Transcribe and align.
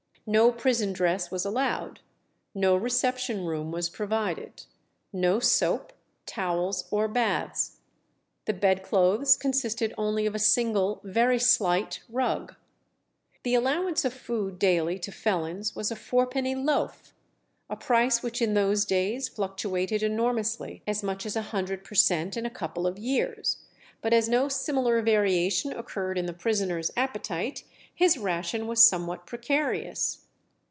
No 0.27 0.51
prison 0.51 0.93
dress 0.93 1.29
was 1.31 1.43
allowed; 1.45 1.99
no 2.53 2.75
reception 2.75 3.43
room 3.45 3.71
was 3.71 3.89
provided, 3.89 4.63
no 5.11 5.39
soap, 5.41 5.91
towels, 6.27 6.87
or 6.91 7.07
baths. 7.07 7.77
The 8.45 8.53
bedclothes 8.53 9.35
consisted 9.35 9.95
only 9.97 10.25
of 10.27 10.35
a 10.35 10.39
single 10.39 11.01
"very 11.03 11.39
slight" 11.39 12.01
rug. 12.07 12.55
The 13.43 13.55
allowance 13.55 14.05
of 14.05 14.13
food 14.13 14.57
daily 14.59 14.99
to 14.99 15.11
felons 15.11 15.75
was 15.75 15.89
a 15.91 15.95
fourpenny 15.97 16.53
loaf, 16.55 17.13
a 17.67 17.75
price 17.75 18.21
which 18.23 18.41
in 18.43 18.53
those 18.53 18.85
days 18.85 19.27
fluctuated 19.27 20.03
enormously 20.03 20.81
as 20.87 21.01
much 21.01 21.25
as 21.25 21.35
a 21.35 21.41
hundred 21.51 21.83
per 21.83 21.95
cent. 21.95 22.37
in 22.37 22.45
a 22.45 22.49
couple 22.51 22.85
of 22.85 22.99
years; 22.99 23.57
but 24.01 24.13
as 24.13 24.29
no 24.29 24.47
similar 24.47 25.01
variation 25.01 25.73
occurred 25.73 26.17
in 26.17 26.25
the 26.25 26.33
prisoner's 26.33 26.89
appetite, 26.95 27.63
his 27.93 28.17
ration 28.17 28.65
was 28.65 28.83
somewhat 28.87 29.27
precarious. 29.27 30.25